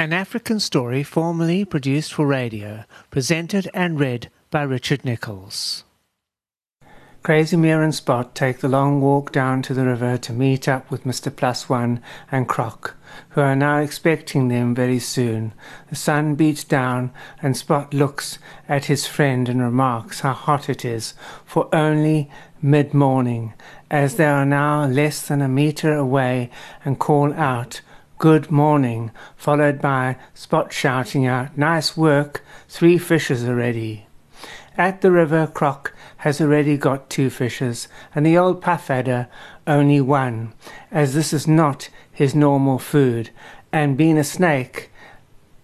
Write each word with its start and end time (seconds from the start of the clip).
An 0.00 0.14
African 0.14 0.60
story 0.60 1.02
formerly 1.02 1.62
produced 1.66 2.14
for 2.14 2.26
radio, 2.26 2.84
presented 3.10 3.68
and 3.74 4.00
read 4.00 4.30
by 4.50 4.62
Richard 4.62 5.04
Nicholls. 5.04 5.84
Krasimir 7.22 7.84
and 7.84 7.94
Spot 7.94 8.34
take 8.34 8.60
the 8.60 8.68
long 8.68 9.02
walk 9.02 9.30
down 9.30 9.60
to 9.60 9.74
the 9.74 9.84
river 9.84 10.16
to 10.16 10.32
meet 10.32 10.66
up 10.68 10.90
with 10.90 11.04
Mr. 11.04 11.30
Plus 11.36 11.68
One 11.68 12.00
and 12.32 12.48
Croc, 12.48 12.96
who 13.28 13.42
are 13.42 13.54
now 13.54 13.80
expecting 13.80 14.48
them 14.48 14.74
very 14.74 14.98
soon. 14.98 15.52
The 15.90 15.96
sun 15.96 16.34
beats 16.34 16.64
down, 16.64 17.12
and 17.42 17.54
Spot 17.54 17.92
looks 17.92 18.38
at 18.70 18.86
his 18.86 19.06
friend 19.06 19.50
and 19.50 19.60
remarks 19.60 20.20
how 20.20 20.32
hot 20.32 20.70
it 20.70 20.82
is 20.82 21.12
for 21.44 21.68
only 21.74 22.30
mid 22.62 22.94
morning, 22.94 23.52
as 23.90 24.16
they 24.16 24.24
are 24.24 24.46
now 24.46 24.86
less 24.86 25.28
than 25.28 25.42
a 25.42 25.48
metre 25.48 25.92
away, 25.92 26.48
and 26.86 26.98
call 26.98 27.34
out, 27.34 27.82
Good 28.20 28.50
morning, 28.50 29.12
followed 29.34 29.80
by 29.80 30.18
Spot 30.34 30.70
shouting 30.70 31.26
out, 31.26 31.56
Nice 31.56 31.96
work, 31.96 32.44
three 32.68 32.98
fishes 32.98 33.48
already. 33.48 34.08
At 34.76 35.00
the 35.00 35.10
river, 35.10 35.46
Croc 35.46 35.94
has 36.18 36.38
already 36.38 36.76
got 36.76 37.08
two 37.08 37.30
fishes, 37.30 37.88
and 38.14 38.26
the 38.26 38.36
old 38.36 38.60
puff 38.60 38.90
adder 38.90 39.28
only 39.66 40.02
one, 40.02 40.52
as 40.90 41.14
this 41.14 41.32
is 41.32 41.48
not 41.48 41.88
his 42.12 42.34
normal 42.34 42.78
food, 42.78 43.30
and 43.72 43.96
being 43.96 44.18
a 44.18 44.22
snake, 44.22 44.90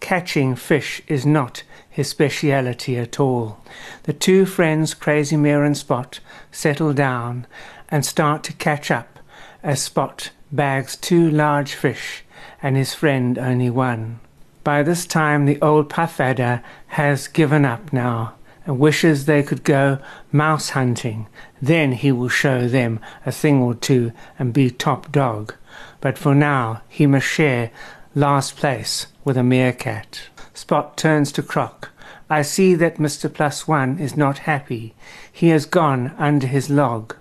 catching 0.00 0.56
fish 0.56 1.02
is 1.08 1.26
not 1.26 1.62
his 1.90 2.08
speciality 2.08 2.96
at 2.96 3.20
all. 3.20 3.62
The 4.04 4.14
two 4.14 4.46
friends, 4.46 4.94
Krasimir 4.94 5.62
and 5.66 5.76
Spot, 5.76 6.18
settle 6.50 6.94
down 6.94 7.46
and 7.90 8.06
start 8.06 8.42
to 8.44 8.54
catch 8.54 8.90
up 8.90 9.18
as 9.62 9.82
Spot 9.82 10.30
bags 10.56 10.96
two 10.96 11.30
large 11.30 11.74
fish 11.74 12.24
and 12.62 12.76
his 12.76 12.94
friend 12.94 13.38
only 13.38 13.70
one. 13.70 14.18
By 14.64 14.82
this 14.82 15.06
time 15.06 15.44
the 15.44 15.60
old 15.60 15.92
adder 15.96 16.62
has 16.88 17.28
given 17.28 17.64
up 17.64 17.92
now 17.92 18.34
and 18.64 18.78
wishes 18.78 19.26
they 19.26 19.42
could 19.42 19.62
go 19.62 19.98
mouse 20.32 20.70
hunting. 20.70 21.26
Then 21.62 21.92
he 21.92 22.10
will 22.10 22.28
show 22.28 22.66
them 22.66 22.98
a 23.24 23.30
thing 23.30 23.62
or 23.62 23.74
two 23.74 24.12
and 24.38 24.52
be 24.52 24.70
top 24.70 25.12
dog. 25.12 25.54
But 26.00 26.18
for 26.18 26.34
now 26.34 26.82
he 26.88 27.06
must 27.06 27.26
share 27.26 27.70
last 28.14 28.56
place 28.56 29.06
with 29.24 29.36
a 29.36 29.44
meerkat. 29.44 30.22
Spot 30.52 30.96
turns 30.96 31.30
to 31.32 31.42
Croc. 31.42 31.90
I 32.28 32.42
see 32.42 32.74
that 32.74 32.96
Mr. 32.96 33.32
Plus 33.32 33.68
One 33.68 33.98
is 33.98 34.16
not 34.16 34.38
happy. 34.38 34.94
He 35.30 35.48
has 35.50 35.64
gone 35.64 36.12
under 36.18 36.46
his 36.48 36.68
log. 36.68 37.14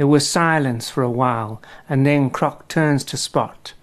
There 0.00 0.06
was 0.06 0.26
silence 0.26 0.88
for 0.88 1.02
a 1.02 1.10
while, 1.10 1.60
and 1.86 2.06
then 2.06 2.30
Croc 2.30 2.68
turns 2.68 3.04
to 3.04 3.18
Spot 3.18 3.74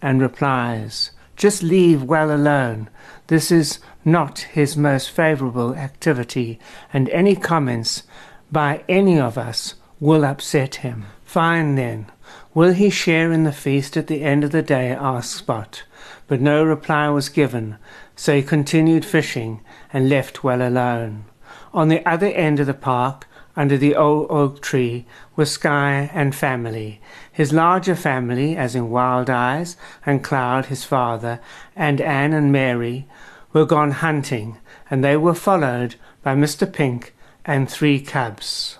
and 0.00 0.18
replies, 0.18 1.10
Just 1.36 1.62
leave 1.62 2.02
well 2.02 2.34
alone. 2.34 2.88
This 3.26 3.52
is 3.52 3.78
not 4.02 4.38
his 4.38 4.74
most 4.74 5.10
favorable 5.10 5.74
activity, 5.74 6.58
and 6.94 7.10
any 7.10 7.36
comments 7.36 8.04
by 8.50 8.84
any 8.88 9.20
of 9.20 9.36
us 9.36 9.74
will 10.00 10.24
upset 10.24 10.76
him. 10.76 11.04
Fine 11.26 11.74
then. 11.74 12.06
Will 12.54 12.72
he 12.72 12.88
share 12.88 13.30
in 13.30 13.44
the 13.44 13.52
feast 13.52 13.98
at 13.98 14.06
the 14.06 14.22
end 14.22 14.44
of 14.44 14.52
the 14.52 14.62
day? 14.62 14.92
asked 14.92 15.34
Spot. 15.34 15.82
But 16.26 16.40
no 16.40 16.64
reply 16.64 17.10
was 17.10 17.28
given, 17.28 17.76
so 18.16 18.34
he 18.34 18.42
continued 18.42 19.04
fishing 19.04 19.60
and 19.92 20.08
left 20.08 20.42
well 20.42 20.66
alone. 20.66 21.26
On 21.74 21.88
the 21.88 22.02
other 22.08 22.28
end 22.28 22.60
of 22.60 22.66
the 22.66 22.72
park, 22.72 23.26
under 23.60 23.76
the 23.76 23.94
old 23.94 24.26
oak 24.30 24.62
tree 24.62 25.04
were 25.36 25.44
Sky 25.44 26.10
and 26.14 26.34
family, 26.34 26.98
his 27.30 27.52
larger 27.52 27.94
family, 27.94 28.56
as 28.56 28.74
in 28.74 28.88
Wild 28.88 29.28
Eyes 29.28 29.76
and 30.06 30.24
Cloud, 30.24 30.66
his 30.66 30.84
father, 30.84 31.40
and 31.76 32.00
Anne 32.00 32.32
and 32.32 32.50
Mary, 32.50 33.06
were 33.52 33.66
gone 33.66 33.90
hunting, 33.90 34.56
and 34.90 35.04
they 35.04 35.14
were 35.14 35.34
followed 35.34 35.96
by 36.22 36.34
Mr. 36.34 36.72
Pink 36.72 37.14
and 37.44 37.68
three 37.68 38.00
cubs. 38.00 38.78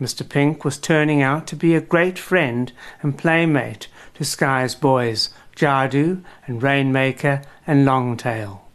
Mr. 0.00 0.28
Pink 0.28 0.64
was 0.64 0.76
turning 0.76 1.22
out 1.22 1.46
to 1.46 1.54
be 1.54 1.76
a 1.76 1.80
great 1.80 2.18
friend 2.18 2.72
and 3.02 3.16
playmate 3.16 3.86
to 4.14 4.24
Sky's 4.24 4.74
boys, 4.74 5.30
Jadu 5.54 6.24
and 6.48 6.60
Rainmaker 6.60 7.42
and 7.64 7.84
Longtail. 7.84 8.66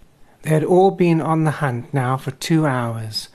They 0.43 0.51
had 0.51 0.63
all 0.63 0.91
been 0.91 1.19
on 1.19 1.43
the 1.43 1.59
hunt 1.59 1.93
now 1.93 2.15
for 2.15 2.31
two 2.31 2.65
hours, 2.65 3.27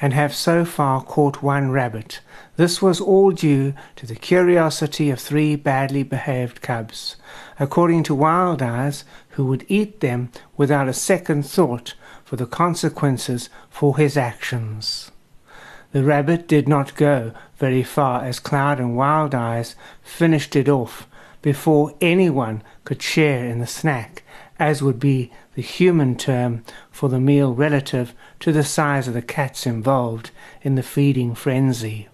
and 0.00 0.12
have 0.12 0.34
so 0.34 0.64
far 0.64 1.02
caught 1.02 1.42
one 1.42 1.70
rabbit. 1.70 2.20
This 2.56 2.82
was 2.82 3.00
all 3.00 3.30
due 3.30 3.74
to 3.96 4.06
the 4.06 4.14
curiosity 4.14 5.10
of 5.10 5.20
three 5.20 5.56
badly 5.56 6.02
behaved 6.02 6.60
cubs, 6.60 7.16
according 7.58 8.02
to 8.04 8.14
Wild 8.14 8.62
Eyes, 8.62 9.04
who 9.30 9.46
would 9.46 9.64
eat 9.68 10.00
them 10.00 10.30
without 10.56 10.88
a 10.88 10.92
second 10.92 11.44
thought 11.44 11.94
for 12.24 12.36
the 12.36 12.46
consequences 12.46 13.48
for 13.70 13.96
his 13.96 14.16
actions. 14.16 15.10
The 15.92 16.02
rabbit 16.02 16.48
did 16.48 16.66
not 16.66 16.96
go 16.96 17.32
very 17.56 17.84
far 17.84 18.24
as 18.24 18.40
Cloud 18.40 18.80
and 18.80 18.96
Wild 18.96 19.32
Eyes 19.32 19.76
finished 20.02 20.56
it 20.56 20.68
off 20.68 21.06
before 21.40 21.94
anyone 22.00 22.62
could 22.84 23.00
share 23.00 23.46
in 23.46 23.60
the 23.60 23.66
snack, 23.66 24.23
as 24.58 24.82
would 24.82 25.00
be 25.00 25.30
the 25.54 25.62
human 25.62 26.16
term 26.16 26.64
for 26.90 27.08
the 27.08 27.20
meal 27.20 27.54
relative 27.54 28.14
to 28.40 28.52
the 28.52 28.64
size 28.64 29.08
of 29.08 29.14
the 29.14 29.22
cats 29.22 29.66
involved 29.66 30.30
in 30.62 30.74
the 30.74 30.82
feeding 30.82 31.34
frenzy. 31.34 32.08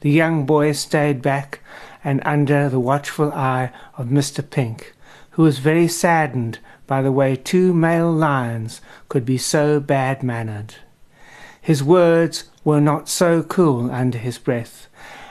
The 0.00 0.10
young 0.10 0.44
boy 0.46 0.72
stayed 0.72 1.22
back 1.22 1.60
and 2.02 2.20
under 2.24 2.68
the 2.68 2.80
watchful 2.80 3.32
eye 3.32 3.70
of 3.96 4.08
Mr. 4.08 4.48
Pink, 4.48 4.94
who 5.30 5.42
was 5.42 5.60
very 5.60 5.88
saddened 5.88 6.58
by 6.86 7.00
the 7.00 7.12
way 7.12 7.36
two 7.36 7.72
male 7.72 8.12
lions 8.12 8.80
could 9.08 9.24
be 9.24 9.38
so 9.38 9.78
bad 9.78 10.22
mannered. 10.22 10.74
His 11.60 11.82
words 11.82 12.50
were 12.64 12.80
not 12.80 13.08
so 13.08 13.42
cool 13.42 13.90
under 13.90 14.18
his 14.18 14.38
breath 14.38 14.88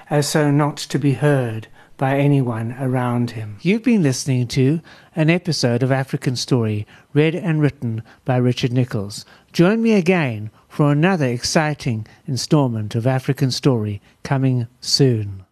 as 0.09 0.27
so 0.27 0.51
not 0.51 0.77
to 0.77 0.99
be 0.99 1.13
heard 1.13 1.67
by 2.01 2.17
anyone 2.17 2.75
around 2.79 3.29
him. 3.29 3.57
You've 3.61 3.83
been 3.83 4.01
listening 4.01 4.47
to 4.47 4.81
an 5.15 5.29
episode 5.29 5.83
of 5.83 5.91
African 5.91 6.35
Story, 6.35 6.87
read 7.13 7.35
and 7.35 7.61
written 7.61 8.01
by 8.25 8.37
Richard 8.37 8.73
Nicholls. 8.73 9.23
Join 9.53 9.83
me 9.83 9.91
again 9.91 10.49
for 10.67 10.91
another 10.91 11.27
exciting 11.27 12.07
installment 12.25 12.95
of 12.95 13.05
African 13.05 13.51
Story 13.51 14.01
coming 14.23 14.65
soon. 14.79 15.45